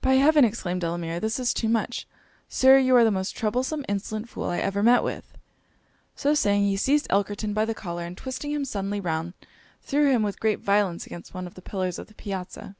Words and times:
'By 0.00 0.12
heaven!' 0.14 0.44
exclaimed 0.44 0.80
Delamere, 0.82 1.18
'this 1.18 1.40
is 1.40 1.52
too 1.52 1.68
much! 1.68 2.06
Sir, 2.48 2.78
you 2.78 2.94
are 2.94 3.02
the 3.02 3.10
most 3.10 3.36
troublesome, 3.36 3.84
insolent 3.88 4.28
fool, 4.28 4.44
I 4.44 4.58
ever 4.60 4.80
met 4.80 5.02
with!' 5.02 5.36
So 6.14 6.34
saying, 6.34 6.66
he 6.68 6.76
seized 6.76 7.08
Elkerton 7.10 7.52
by 7.52 7.64
the 7.64 7.74
collar, 7.74 8.04
and 8.04 8.16
twisting 8.16 8.52
him 8.52 8.64
suddenly 8.64 9.00
round, 9.00 9.32
threw 9.82 10.08
him 10.12 10.22
with 10.22 10.38
great 10.38 10.60
violence 10.60 11.04
against 11.04 11.34
one 11.34 11.48
of 11.48 11.54
the 11.54 11.62
pillars 11.62 11.98
of 11.98 12.06
the 12.06 12.14
piazza. 12.14 12.76